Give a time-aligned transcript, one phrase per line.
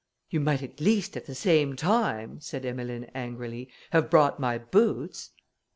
[0.31, 5.29] "You might at least, at the same time," said Emmeline, angrily, "have brought my boots."